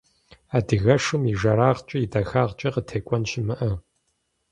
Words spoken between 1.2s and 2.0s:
и жэрагъкӏи